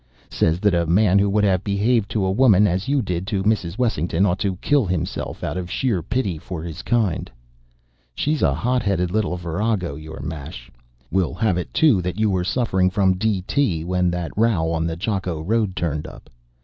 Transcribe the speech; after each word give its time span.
'Says 0.31 0.59
that 0.59 0.73
a 0.73 0.87
man 0.87 1.19
who 1.19 1.29
would 1.29 1.43
have 1.43 1.63
behaved 1.63 2.09
to 2.09 2.25
a 2.25 2.31
woman 2.31 2.65
as 2.65 2.87
you 2.87 3.03
did 3.03 3.27
to 3.27 3.43
Mrs. 3.43 3.77
Wessington 3.77 4.25
ought 4.25 4.39
to 4.39 4.55
kill 4.55 4.83
himself 4.87 5.43
out 5.43 5.57
of 5.57 5.69
sheer 5.69 6.01
pity 6.01 6.39
for 6.39 6.63
his 6.63 6.81
kind. 6.81 7.29
She's 8.15 8.41
a 8.41 8.51
hot 8.55 8.81
headed 8.81 9.11
little 9.11 9.37
virago, 9.37 9.95
your 9.95 10.19
mash. 10.19 10.71
'Will 11.11 11.35
have 11.35 11.55
it 11.55 11.71
too 11.71 12.01
that 12.01 12.19
you 12.19 12.31
were 12.31 12.43
suffering 12.43 12.89
from 12.89 13.13
D. 13.13 13.43
T. 13.43 13.83
when 13.83 14.09
that 14.09 14.35
row 14.35 14.71
on 14.71 14.87
the 14.87 14.95
Jakko 14.97 15.39
road 15.39 15.75
turned 15.75 16.07
up. 16.07 16.31